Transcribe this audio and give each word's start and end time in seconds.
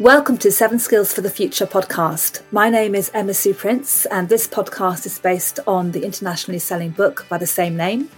Welcome 0.00 0.38
to 0.38 0.52
Seven 0.52 0.78
Skills 0.78 1.12
for 1.12 1.22
the 1.22 1.28
Future 1.28 1.66
podcast. 1.66 2.42
My 2.52 2.70
name 2.70 2.94
is 2.94 3.10
Emma 3.12 3.34
Sue 3.34 3.52
Prince, 3.52 4.06
and 4.06 4.28
this 4.28 4.46
podcast 4.46 5.06
is 5.06 5.18
based 5.18 5.58
on 5.66 5.90
the 5.90 6.04
internationally 6.04 6.60
selling 6.60 6.90
book 6.90 7.26
by 7.28 7.36
the 7.36 7.48
same 7.48 7.76
name. 7.76 8.08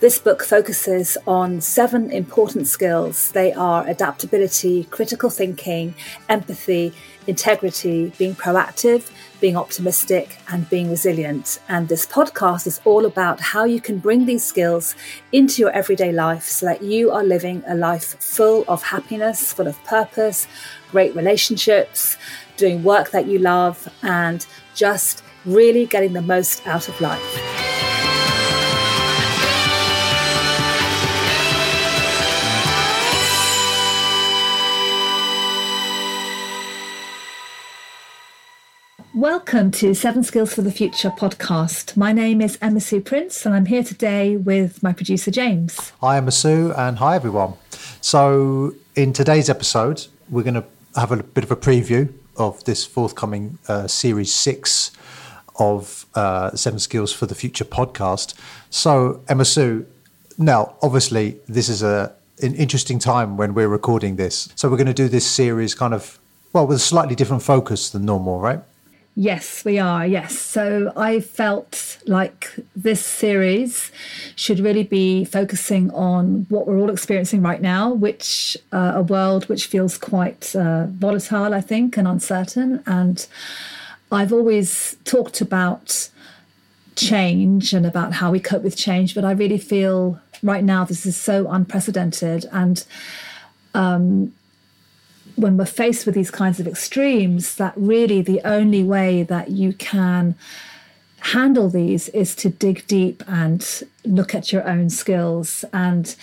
This 0.00 0.18
book 0.18 0.44
focuses 0.44 1.16
on 1.26 1.62
seven 1.62 2.10
important 2.10 2.66
skills. 2.66 3.32
They 3.32 3.50
are 3.54 3.88
adaptability, 3.88 4.84
critical 4.84 5.30
thinking, 5.30 5.94
empathy, 6.28 6.92
integrity, 7.26 8.12
being 8.18 8.34
proactive, 8.34 9.10
being 9.40 9.56
optimistic, 9.56 10.38
and 10.48 10.68
being 10.70 10.90
resilient. 10.90 11.60
And 11.68 11.88
this 11.88 12.06
podcast 12.06 12.66
is 12.66 12.80
all 12.84 13.06
about 13.06 13.40
how 13.40 13.64
you 13.64 13.80
can 13.80 13.98
bring 13.98 14.26
these 14.26 14.44
skills 14.44 14.94
into 15.32 15.62
your 15.62 15.70
everyday 15.70 16.12
life 16.12 16.44
so 16.44 16.66
that 16.66 16.82
you 16.82 17.10
are 17.10 17.24
living 17.24 17.62
a 17.66 17.74
life 17.74 18.16
full 18.20 18.64
of 18.68 18.82
happiness, 18.82 19.52
full 19.52 19.66
of 19.66 19.82
purpose, 19.84 20.46
great 20.90 21.14
relationships, 21.16 22.16
doing 22.56 22.82
work 22.82 23.10
that 23.10 23.26
you 23.26 23.38
love, 23.38 23.88
and 24.02 24.46
just 24.74 25.22
really 25.44 25.86
getting 25.86 26.12
the 26.12 26.22
most 26.22 26.66
out 26.66 26.88
of 26.88 27.00
life. 27.00 27.49
Welcome 39.14 39.72
to 39.72 39.92
Seven 39.92 40.22
Skills 40.22 40.54
for 40.54 40.62
the 40.62 40.70
Future 40.70 41.10
podcast. 41.10 41.96
My 41.96 42.12
name 42.12 42.40
is 42.40 42.56
Emma 42.62 42.78
Sue 42.78 43.00
Prince, 43.00 43.44
and 43.44 43.52
I'm 43.52 43.66
here 43.66 43.82
today 43.82 44.36
with 44.36 44.84
my 44.84 44.92
producer 44.92 45.32
James. 45.32 45.90
Hi, 46.00 46.16
Emma 46.16 46.30
Sue, 46.30 46.72
and 46.76 46.98
hi 46.98 47.16
everyone. 47.16 47.54
So, 48.00 48.72
in 48.94 49.12
today's 49.12 49.50
episode, 49.50 50.06
we're 50.28 50.44
going 50.44 50.54
to 50.54 50.64
have 50.94 51.10
a 51.10 51.24
bit 51.24 51.42
of 51.42 51.50
a 51.50 51.56
preview 51.56 52.12
of 52.36 52.62
this 52.64 52.86
forthcoming 52.86 53.58
uh, 53.66 53.88
series 53.88 54.32
six 54.32 54.92
of 55.58 56.06
uh, 56.14 56.54
Seven 56.54 56.78
Skills 56.78 57.12
for 57.12 57.26
the 57.26 57.34
Future 57.34 57.64
podcast. 57.64 58.34
So, 58.70 59.24
Emma 59.28 59.44
Sue, 59.44 59.86
now 60.38 60.76
obviously 60.82 61.40
this 61.48 61.68
is 61.68 61.82
a 61.82 62.14
an 62.42 62.54
interesting 62.54 63.00
time 63.00 63.36
when 63.36 63.54
we're 63.54 63.68
recording 63.68 64.14
this. 64.14 64.50
So, 64.54 64.68
we're 64.70 64.76
going 64.76 64.86
to 64.86 64.94
do 64.94 65.08
this 65.08 65.28
series 65.28 65.74
kind 65.74 65.94
of 65.94 66.20
well 66.52 66.68
with 66.68 66.76
a 66.76 66.80
slightly 66.80 67.16
different 67.16 67.42
focus 67.42 67.90
than 67.90 68.04
normal, 68.04 68.38
right? 68.38 68.60
Yes, 69.20 69.66
we 69.66 69.78
are. 69.78 70.06
Yes. 70.06 70.38
So 70.38 70.94
I 70.96 71.20
felt 71.20 71.98
like 72.06 72.54
this 72.74 73.04
series 73.04 73.92
should 74.34 74.60
really 74.60 74.82
be 74.82 75.26
focusing 75.26 75.90
on 75.90 76.46
what 76.48 76.66
we're 76.66 76.78
all 76.78 76.88
experiencing 76.88 77.42
right 77.42 77.60
now, 77.60 77.92
which 77.92 78.56
uh, 78.72 78.92
a 78.94 79.02
world 79.02 79.46
which 79.50 79.66
feels 79.66 79.98
quite 79.98 80.56
uh, 80.56 80.86
volatile, 80.86 81.52
I 81.52 81.60
think, 81.60 81.98
and 81.98 82.08
uncertain. 82.08 82.82
And 82.86 83.26
I've 84.10 84.32
always 84.32 84.96
talked 85.04 85.42
about 85.42 86.08
change 86.96 87.74
and 87.74 87.84
about 87.84 88.14
how 88.14 88.30
we 88.30 88.40
cope 88.40 88.62
with 88.62 88.74
change, 88.74 89.14
but 89.14 89.26
I 89.26 89.32
really 89.32 89.58
feel 89.58 90.18
right 90.42 90.64
now 90.64 90.86
this 90.86 91.04
is 91.04 91.18
so 91.18 91.46
unprecedented 91.50 92.46
and 92.52 92.82
um, 93.74 94.32
when 95.36 95.56
we're 95.56 95.64
faced 95.64 96.06
with 96.06 96.14
these 96.14 96.30
kinds 96.30 96.60
of 96.60 96.66
extremes, 96.66 97.56
that 97.56 97.72
really 97.76 98.22
the 98.22 98.40
only 98.44 98.82
way 98.82 99.22
that 99.22 99.50
you 99.50 99.72
can 99.72 100.34
handle 101.20 101.68
these 101.68 102.08
is 102.10 102.34
to 102.34 102.48
dig 102.48 102.86
deep 102.86 103.22
and 103.26 103.82
look 104.04 104.34
at 104.34 104.52
your 104.52 104.66
own 104.66 104.90
skills. 104.90 105.64
And 105.72 106.14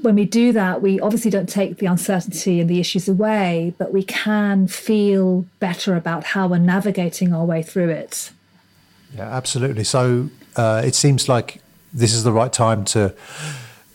when 0.00 0.14
we 0.14 0.24
do 0.24 0.52
that, 0.52 0.80
we 0.80 1.00
obviously 1.00 1.30
don't 1.30 1.48
take 1.48 1.78
the 1.78 1.86
uncertainty 1.86 2.60
and 2.60 2.70
the 2.70 2.80
issues 2.80 3.08
away, 3.08 3.74
but 3.78 3.92
we 3.92 4.02
can 4.02 4.68
feel 4.68 5.44
better 5.58 5.96
about 5.96 6.24
how 6.24 6.46
we're 6.46 6.58
navigating 6.58 7.32
our 7.32 7.44
way 7.44 7.62
through 7.62 7.90
it. 7.90 8.30
Yeah, 9.14 9.28
absolutely. 9.28 9.84
So 9.84 10.30
uh, 10.56 10.82
it 10.84 10.94
seems 10.94 11.28
like 11.28 11.60
this 11.92 12.12
is 12.12 12.24
the 12.24 12.32
right 12.32 12.52
time 12.52 12.84
to 12.86 13.14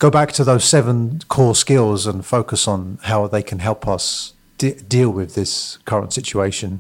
go 0.02 0.10
back 0.10 0.32
to 0.32 0.44
those 0.44 0.66
seven 0.66 1.22
core 1.28 1.54
skills 1.54 2.08
and 2.08 2.26
focus 2.26 2.68
on 2.68 2.98
how 3.04 3.28
they 3.28 3.44
can 3.44 3.60
help 3.60 3.88
us 3.88 4.34
de- 4.58 4.74
deal 4.74 5.12
with 5.12 5.36
this 5.36 5.78
current 5.86 6.12
situation. 6.12 6.80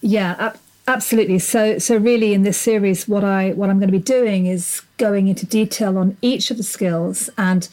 Yeah, 0.00 0.34
ab- 0.38 0.58
absolutely. 0.88 1.38
So, 1.38 1.78
so 1.78 1.98
really, 1.98 2.32
in 2.32 2.44
this 2.44 2.56
series, 2.56 3.06
what 3.06 3.24
I 3.24 3.50
what 3.50 3.68
I'm 3.68 3.78
going 3.78 3.92
to 3.92 3.98
be 3.98 4.10
doing 4.18 4.46
is 4.46 4.80
going 4.96 5.28
into 5.28 5.44
detail 5.44 5.98
on 5.98 6.16
each 6.22 6.50
of 6.50 6.56
the 6.56 6.62
skills 6.62 7.28
and 7.36 7.68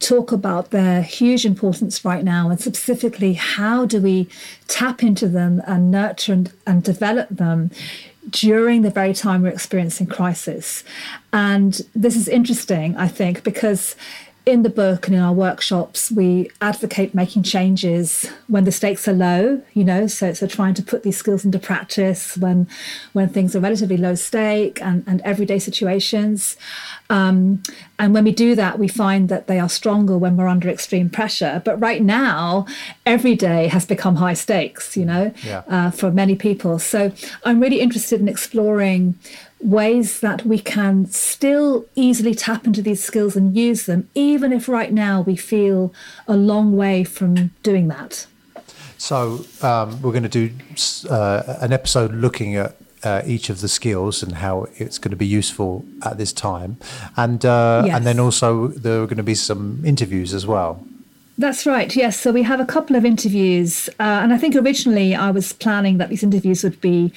talk 0.00 0.32
about 0.32 0.70
their 0.70 1.02
huge 1.02 1.46
importance 1.46 2.04
right 2.04 2.24
now, 2.24 2.50
and 2.50 2.60
specifically 2.60 3.34
how 3.34 3.86
do 3.86 4.00
we 4.00 4.28
tap 4.66 5.04
into 5.04 5.28
them 5.28 5.62
and 5.64 5.92
nurture 5.92 6.32
and, 6.32 6.52
and 6.66 6.82
develop 6.82 7.28
them 7.28 7.70
during 8.30 8.82
the 8.82 8.90
very 8.90 9.14
time 9.14 9.42
we're 9.42 9.48
experiencing 9.48 10.06
crisis. 10.06 10.84
And 11.32 11.80
this 11.94 12.16
is 12.16 12.28
interesting, 12.28 12.96
I 12.96 13.08
think, 13.08 13.44
because 13.44 13.96
in 14.46 14.62
the 14.62 14.68
book 14.68 15.06
and 15.06 15.16
in 15.16 15.22
our 15.22 15.32
workshops, 15.32 16.10
we 16.10 16.50
advocate 16.60 17.14
making 17.14 17.42
changes 17.42 18.30
when 18.46 18.64
the 18.64 18.72
stakes 18.72 19.08
are 19.08 19.14
low, 19.14 19.62
you 19.72 19.82
know, 19.82 20.06
so, 20.06 20.34
so 20.34 20.46
trying 20.46 20.74
to 20.74 20.82
put 20.82 21.02
these 21.02 21.16
skills 21.16 21.46
into 21.46 21.58
practice 21.58 22.36
when 22.36 22.68
when 23.14 23.28
things 23.28 23.56
are 23.56 23.60
relatively 23.60 23.96
low 23.96 24.14
stake 24.14 24.82
and, 24.82 25.02
and 25.06 25.22
everyday 25.22 25.58
situations. 25.58 26.58
Um, 27.08 27.62
and 27.98 28.12
when 28.12 28.24
we 28.24 28.32
do 28.32 28.54
that, 28.56 28.78
we 28.78 28.88
find 28.88 29.28
that 29.28 29.46
they 29.46 29.60
are 29.60 29.68
stronger 29.68 30.18
when 30.18 30.36
we're 30.36 30.48
under 30.48 30.68
extreme 30.68 31.08
pressure. 31.08 31.62
But 31.64 31.76
right 31.80 32.02
now, 32.02 32.66
every 33.06 33.36
day 33.36 33.68
has 33.68 33.86
become 33.86 34.16
high 34.16 34.34
stakes, 34.34 34.96
you 34.96 35.04
know, 35.04 35.32
yeah. 35.44 35.62
uh, 35.68 35.90
for 35.90 36.10
many 36.10 36.34
people. 36.34 36.78
So 36.80 37.12
I'm 37.44 37.60
really 37.60 37.80
interested 37.80 38.20
in 38.20 38.28
exploring 38.28 39.16
ways 39.60 40.20
that 40.20 40.44
we 40.44 40.58
can 40.58 41.06
still 41.06 41.86
easily 41.94 42.34
tap 42.34 42.66
into 42.66 42.82
these 42.82 43.02
skills 43.02 43.36
and 43.36 43.56
use 43.56 43.86
them, 43.86 44.08
even 44.14 44.52
if 44.52 44.68
right 44.68 44.92
now 44.92 45.20
we 45.20 45.36
feel 45.36 45.94
a 46.26 46.36
long 46.36 46.76
way 46.76 47.04
from 47.04 47.50
doing 47.62 47.88
that. 47.88 48.26
So, 48.98 49.44
um, 49.62 50.00
we're 50.02 50.12
going 50.12 50.28
to 50.28 50.28
do 50.28 50.50
uh, 51.10 51.58
an 51.60 51.72
episode 51.72 52.12
looking 52.14 52.56
at 52.56 52.76
uh, 53.04 53.22
each 53.26 53.50
of 53.50 53.60
the 53.60 53.68
skills 53.68 54.22
and 54.22 54.32
how 54.36 54.66
it's 54.76 54.98
going 54.98 55.10
to 55.10 55.16
be 55.16 55.26
useful 55.26 55.84
at 56.02 56.18
this 56.18 56.32
time, 56.32 56.76
and 57.16 57.44
uh, 57.44 57.82
yes. 57.86 57.96
and 57.96 58.06
then 58.06 58.18
also 58.18 58.68
there 58.68 59.02
are 59.02 59.06
going 59.06 59.18
to 59.18 59.22
be 59.22 59.34
some 59.34 59.82
interviews 59.84 60.34
as 60.34 60.46
well. 60.46 60.84
That's 61.36 61.66
right. 61.66 61.94
Yes. 61.96 62.20
So 62.20 62.30
we 62.30 62.44
have 62.44 62.60
a 62.60 62.64
couple 62.64 62.96
of 62.96 63.04
interviews, 63.04 63.88
uh, 64.00 64.22
and 64.22 64.32
I 64.32 64.38
think 64.38 64.54
originally 64.54 65.14
I 65.14 65.30
was 65.30 65.52
planning 65.52 65.98
that 65.98 66.08
these 66.08 66.22
interviews 66.22 66.62
would 66.62 66.80
be 66.80 67.12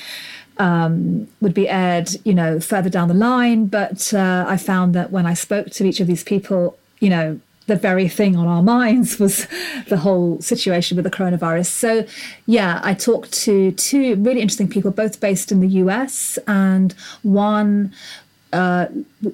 um, 0.58 1.28
would 1.40 1.54
be 1.54 1.70
aired, 1.70 2.10
you 2.24 2.34
know, 2.34 2.60
further 2.60 2.90
down 2.90 3.08
the 3.08 3.14
line. 3.14 3.68
But 3.68 4.14
uh, 4.14 4.46
I 4.48 4.58
found 4.58 4.96
that 4.96 5.12
when 5.12 5.26
I 5.26 5.36
spoke 5.36 5.70
to 5.72 5.86
each 5.86 6.00
of 6.00 6.08
these 6.08 6.24
people, 6.24 6.78
you 7.00 7.10
know, 7.10 7.40
the 7.68 7.76
very 7.76 8.08
thing 8.08 8.36
on 8.36 8.48
our 8.48 8.64
minds 8.78 9.20
was 9.20 9.48
the 9.88 9.98
whole 9.98 10.42
situation 10.42 10.96
with 10.98 11.04
the 11.04 11.12
coronavirus. 11.12 11.68
So, 11.68 12.06
yeah, 12.46 12.82
I 12.84 12.94
talked 12.94 13.32
to 13.44 13.72
two 13.74 14.16
really 14.16 14.42
interesting 14.42 14.68
people, 14.68 14.92
both 14.92 15.20
based 15.20 15.52
in 15.52 15.60
the 15.62 15.68
US, 15.68 16.40
and 16.48 16.94
one 17.24 17.94
uh, 18.54 18.88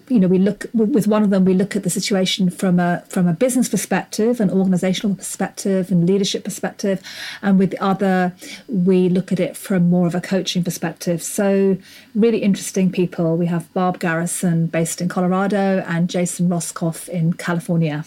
you 0.09 0.19
know, 0.19 0.27
we 0.27 0.39
look 0.39 0.65
with 0.73 1.07
one 1.07 1.21
of 1.21 1.29
them. 1.29 1.45
We 1.45 1.53
look 1.53 1.75
at 1.75 1.83
the 1.83 1.89
situation 1.89 2.49
from 2.49 2.79
a 2.79 3.03
from 3.09 3.27
a 3.27 3.33
business 3.33 3.69
perspective, 3.69 4.39
an 4.39 4.49
organizational 4.49 5.15
perspective, 5.15 5.91
and 5.91 6.07
leadership 6.07 6.43
perspective, 6.43 6.99
and 7.41 7.59
with 7.59 7.71
the 7.71 7.83
other, 7.83 8.33
we 8.67 9.09
look 9.09 9.31
at 9.31 9.39
it 9.39 9.55
from 9.55 9.89
more 9.89 10.07
of 10.07 10.15
a 10.15 10.21
coaching 10.21 10.63
perspective. 10.63 11.21
So, 11.21 11.77
really 12.15 12.39
interesting 12.39 12.91
people. 12.91 13.37
We 13.37 13.45
have 13.45 13.71
Barb 13.73 13.99
Garrison, 13.99 14.65
based 14.65 14.99
in 14.99 15.09
Colorado, 15.09 15.83
and 15.87 16.09
Jason 16.09 16.49
Roskoff 16.49 17.07
in 17.07 17.33
California. 17.33 18.05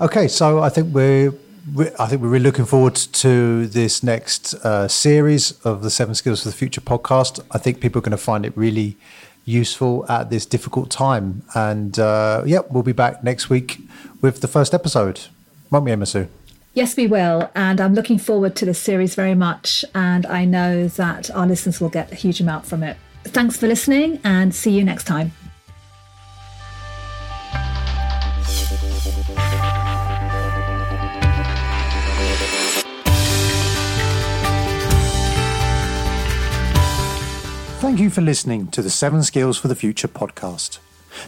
Okay, 0.00 0.28
so 0.28 0.62
I 0.62 0.70
think 0.70 0.94
we're 0.94 1.34
I 1.98 2.06
think 2.06 2.22
we're 2.22 2.28
really 2.28 2.44
looking 2.44 2.64
forward 2.64 2.94
to 2.94 3.66
this 3.66 4.02
next 4.02 4.54
uh, 4.54 4.88
series 4.88 5.52
of 5.60 5.82
the 5.82 5.90
Seven 5.90 6.14
Skills 6.14 6.42
for 6.42 6.48
the 6.48 6.54
Future 6.54 6.80
podcast. 6.80 7.38
I 7.50 7.58
think 7.58 7.80
people 7.80 7.98
are 7.98 8.02
going 8.02 8.12
to 8.12 8.16
find 8.16 8.46
it 8.46 8.56
really 8.56 8.96
useful 9.44 10.06
at 10.08 10.30
this 10.30 10.46
difficult 10.46 10.90
time. 10.90 11.42
And 11.54 11.98
uh, 11.98 12.44
yeah, 12.46 12.60
we'll 12.70 12.82
be 12.82 12.92
back 12.92 13.22
next 13.22 13.50
week 13.50 13.78
with 14.22 14.40
the 14.40 14.48
first 14.48 14.72
episode, 14.72 15.20
won't 15.70 15.84
we, 15.84 15.92
Emma 15.92 16.06
Sue? 16.06 16.28
Yes, 16.72 16.96
we 16.96 17.06
will. 17.06 17.50
And 17.54 17.78
I'm 17.78 17.94
looking 17.94 18.18
forward 18.18 18.56
to 18.56 18.64
this 18.64 18.78
series 18.78 19.14
very 19.14 19.34
much. 19.34 19.84
And 19.94 20.24
I 20.24 20.46
know 20.46 20.88
that 20.88 21.30
our 21.32 21.46
listeners 21.46 21.78
will 21.78 21.90
get 21.90 22.10
a 22.10 22.14
huge 22.14 22.40
amount 22.40 22.64
from 22.64 22.82
it. 22.82 22.96
Thanks 23.24 23.58
for 23.58 23.66
listening 23.66 24.18
and 24.24 24.54
see 24.54 24.70
you 24.70 24.82
next 24.82 25.04
time. 25.04 25.32
Thank 37.80 37.98
you 37.98 38.10
for 38.10 38.20
listening 38.20 38.68
to 38.72 38.82
the 38.82 38.90
Seven 38.90 39.22
Skills 39.22 39.56
for 39.56 39.68
the 39.68 39.74
Future 39.74 40.06
podcast. 40.06 40.80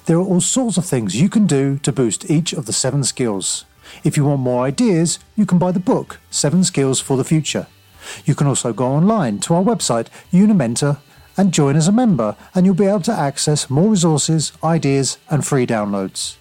There 0.05 0.19
are 0.19 0.23
all 0.23 0.43
sorts 0.43 0.77
of 0.77 0.85
things 0.85 1.19
you 1.19 1.31
can 1.31 1.47
do 1.47 1.79
to 1.79 1.91
boost 1.91 2.31
each 2.31 2.53
of 2.53 2.67
the 2.67 2.75
seven 2.75 3.05
skills. 3.05 3.65
If 4.05 4.19
you 4.19 4.27
want 4.27 4.43
more 4.43 4.67
ideas, 4.67 5.19
you 5.35 5.47
can 5.47 5.57
buy 5.57 5.73
the 5.73 5.81
book, 5.81 6.21
Seven 6.31 6.63
Skills 6.63 7.01
for 7.01 7.17
the 7.17 7.25
Future. 7.25 7.69
You 8.27 8.35
can 8.35 8.47
also 8.47 8.75
go 8.75 8.85
online 8.85 9.41
to 9.41 9.55
our 9.55 9.63
website, 9.63 10.09
Unimenta, 10.31 10.99
and 11.39 11.55
join 11.55 11.75
as 11.75 11.89
a 11.89 11.93
member, 11.93 12.37
and 12.55 12.67
you'll 12.67 12.75
be 12.75 12.85
able 12.85 13.01
to 13.01 13.13
access 13.13 13.71
more 13.71 13.89
resources, 13.89 14.53
ideas, 14.63 15.17
and 15.31 15.47
free 15.47 15.67
downloads. 15.67 16.37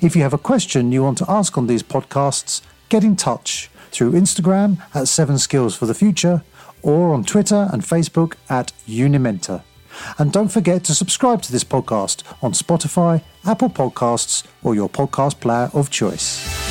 If 0.00 0.14
you 0.14 0.22
have 0.22 0.32
a 0.32 0.38
question 0.38 0.92
you 0.92 1.02
want 1.02 1.18
to 1.18 1.28
ask 1.28 1.58
on 1.58 1.66
these 1.66 1.82
podcasts, 1.82 2.62
get 2.88 3.02
in 3.02 3.16
touch 3.16 3.68
through 3.90 4.12
Instagram 4.12 4.80
at 4.94 5.08
Seven 5.08 5.38
Skills 5.38 5.74
for 5.74 5.86
the 5.86 5.94
Future 5.94 6.44
or 6.86 7.12
on 7.12 7.24
Twitter 7.24 7.68
and 7.72 7.82
Facebook 7.82 8.34
at 8.48 8.72
Unimenta. 8.86 9.62
And 10.18 10.32
don't 10.32 10.48
forget 10.48 10.84
to 10.84 10.94
subscribe 10.94 11.42
to 11.42 11.52
this 11.52 11.64
podcast 11.64 12.22
on 12.42 12.52
Spotify, 12.52 13.22
Apple 13.44 13.70
Podcasts, 13.70 14.46
or 14.62 14.74
your 14.74 14.88
podcast 14.88 15.40
player 15.40 15.68
of 15.74 15.90
choice. 15.90 16.65